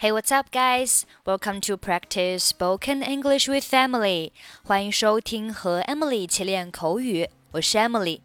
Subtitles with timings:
[0.00, 1.04] Hey, what's up, guys?
[1.24, 4.32] Welcome to practice spoken English with Emily.
[4.62, 8.20] 欢迎收听和 Emily 一起练口语，我是 Emily。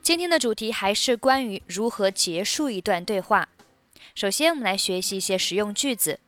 [0.00, 3.48] 今天的主题还是关于如何结束一段对话。
[4.14, 6.20] 首先，我们来学习一些实用句子。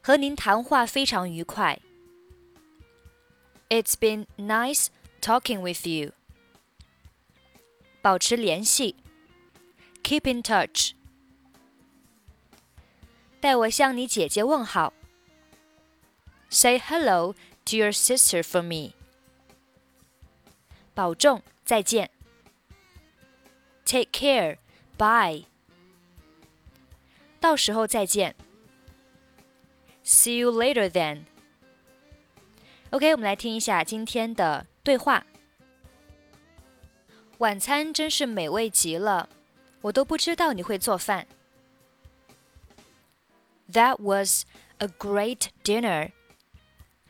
[0.00, 1.80] 和您谈话非常愉快。
[3.68, 4.86] It's been nice
[5.20, 6.12] talking with you.
[8.00, 8.94] 保持联系，
[10.02, 10.92] keep in touch。
[13.45, 14.91] 代我向你姐姐问好
[16.49, 18.95] ，say hello to your sister for me。
[20.95, 22.09] 保重，再见
[23.85, 24.57] ，take care,
[24.97, 25.45] bye。
[27.39, 28.35] 到时候再见
[30.03, 31.25] ，see you later then。
[32.89, 35.23] OK，我们来听一下今天的对话。
[37.37, 39.29] 晚餐真是美味极了，
[39.81, 41.27] 我都不知道你会做饭。
[43.74, 44.44] That was
[44.78, 46.12] a great dinner.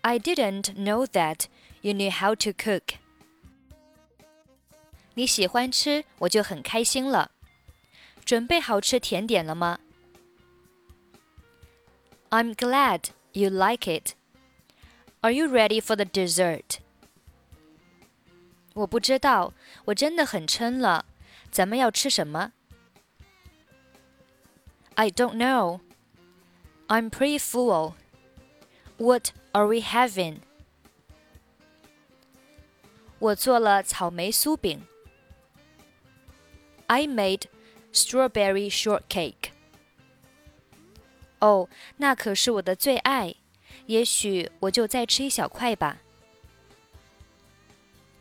[0.03, 1.47] I didn't know that
[1.83, 2.97] you knew how to cook.
[5.15, 7.31] 你喜欢吃，我就很开心了。
[8.25, 9.79] 准备好吃甜点了吗？
[12.31, 14.15] I'm glad you like it.
[15.20, 16.79] Are you ready for the dessert?
[18.75, 19.53] 我不知道，
[19.87, 21.05] 我真的很撑了。
[21.51, 22.53] 咱们要吃什么？
[24.95, 25.81] I don't know.
[26.89, 27.95] I'm pretty full.
[28.98, 30.41] What are we having?
[33.19, 34.87] 我做了草莓酥饼。
[36.87, 37.45] I made
[37.93, 39.51] strawberry shortcake.
[41.39, 43.37] 哦，那可是我的最爱。
[43.87, 45.98] 也许我就再吃一小块吧。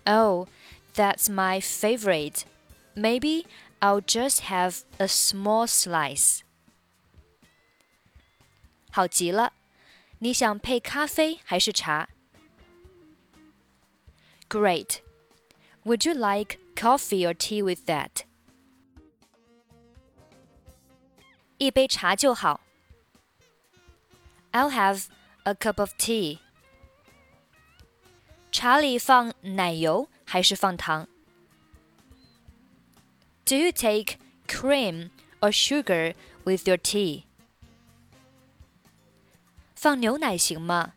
[0.05, 0.47] Oh,
[0.95, 2.43] that's my favorite.
[2.95, 3.45] Maybe
[3.79, 6.41] I'll just have a small slice.
[8.93, 9.53] 好极了，
[10.19, 12.09] 你想配咖啡还是茶？
[14.49, 14.99] Great.
[15.85, 18.23] Would you like coffee or tea with that?
[21.57, 22.61] 一杯茶就好。
[24.51, 25.05] I'll have
[25.43, 26.39] a cup of tea.
[28.51, 31.07] 茶里放奶油还是放糖？
[33.45, 34.17] Do you take
[34.47, 37.25] cream or sugar with your tea?
[39.83, 40.93] 放牛奶行吗？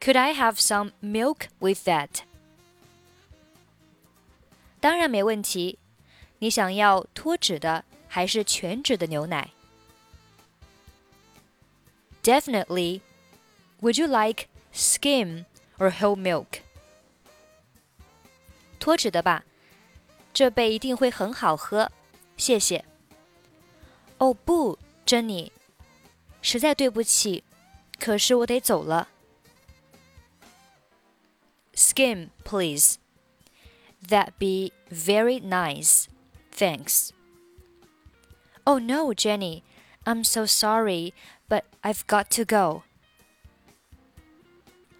[0.00, 2.20] Could I have some milk with that?
[4.80, 5.78] 当然没问题。
[6.38, 9.50] 你想要脱脂的还是全脂的牛奶？
[12.22, 13.02] Definitely.
[13.82, 15.44] Would you like skim
[15.78, 16.60] or whole milk？
[18.78, 19.44] 脱脂的吧，
[20.32, 21.90] 这杯一定会很好喝，
[22.38, 22.84] 谢谢。
[24.16, 25.52] 哦不，珍妮，
[26.44, 27.44] 实在对不起，
[27.98, 29.08] 可是我得走了。
[31.74, 32.96] Skim, please.
[34.06, 36.06] That'd be very nice.
[36.52, 37.10] Thanks.
[38.64, 39.62] Oh no, Jenny.
[40.04, 41.12] I'm so sorry,
[41.48, 42.82] but I've got to go.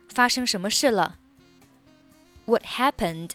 [0.09, 1.19] 发生什么事了？
[2.47, 3.31] What happened？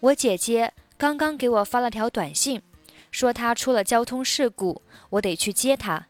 [0.00, 2.62] 我姐姐刚刚给我发了条短信，
[3.12, 6.06] 说她出了交通事故，我得去接她。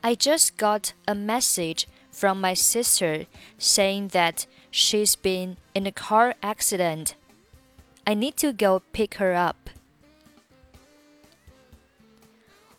[0.00, 3.26] I just got a message from my sister
[3.58, 7.10] saying that she's been in a car accident.
[8.04, 9.56] I need to go pick her up.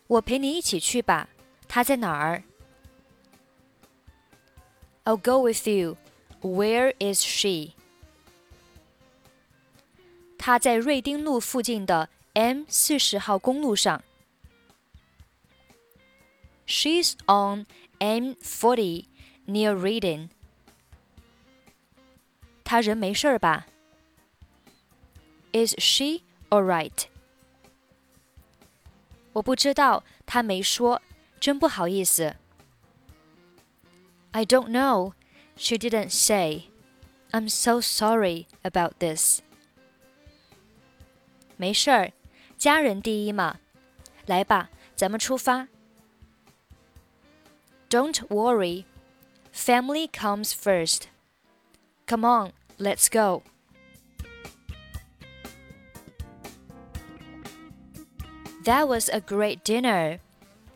[0.08, 1.28] 我陪你一起去吧。
[1.68, 2.44] 他在哪儿？
[5.03, 5.97] I'll go with you.
[6.41, 7.74] Where is she?
[10.41, 14.03] 她在瑞丁路附近的 M 四十号公路上。
[16.68, 17.66] She's on
[18.00, 19.06] M forty
[19.46, 20.30] near Reading.
[22.63, 23.68] 她人没事儿吧？
[25.53, 27.05] Is she alright?
[29.34, 31.02] 我不知道，她没说。
[31.40, 32.35] 真不好意思。
[34.32, 35.14] I don't know.
[35.55, 36.64] She didn't say.
[37.32, 39.41] I'm so sorry about this.
[41.55, 42.11] 没事儿，
[42.58, 43.59] 家人第一嘛。
[44.26, 45.67] 来吧，咱们出发。
[47.90, 48.85] Don't worry.
[49.53, 51.03] Family comes first.
[52.05, 53.44] Come on, let's go.
[58.66, 60.20] That was a great dinner.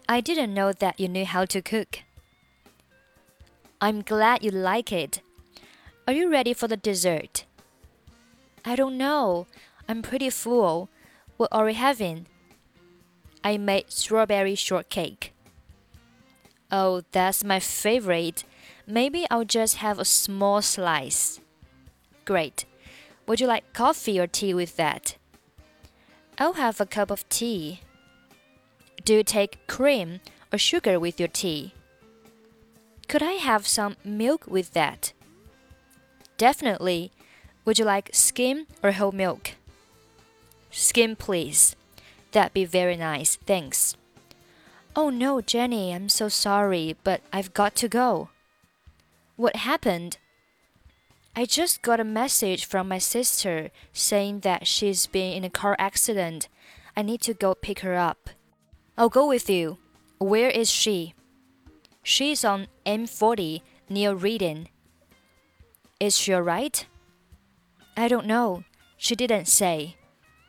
[0.07, 1.99] I didn't know that you knew how to cook.
[3.79, 5.21] I'm glad you like it.
[6.07, 7.45] Are you ready for the dessert?
[8.63, 9.47] I don't know.
[9.88, 10.88] I'm pretty full.
[11.36, 12.26] What are we having?
[13.44, 15.32] I made strawberry shortcake.
[16.70, 18.44] Oh, that's my favorite.
[18.86, 21.40] Maybe I'll just have a small slice.
[22.24, 22.64] Great.
[23.26, 25.16] Would you like coffee or tea with that?
[26.38, 27.80] I'll have a cup of tea.
[29.04, 30.20] Do you take cream
[30.52, 31.72] or sugar with your tea?
[33.08, 35.12] Could I have some milk with that?
[36.36, 37.12] Definitely.
[37.64, 39.52] Would you like skim or whole milk?
[40.70, 41.76] Skim, please.
[42.32, 43.96] That'd be very nice, thanks.
[44.94, 48.30] Oh no, Jenny, I'm so sorry, but I've got to go.
[49.36, 50.18] What happened?
[51.34, 55.76] I just got a message from my sister saying that she's been in a car
[55.78, 56.48] accident.
[56.96, 58.30] I need to go pick her up.
[58.96, 59.76] I'll go with you.
[60.18, 61.12] Where is she?
[62.02, 63.60] She's on M40
[63.90, 64.68] near Reading.
[66.00, 66.86] Is she alright?
[67.98, 68.64] I don't know.
[68.96, 69.96] She didn't say.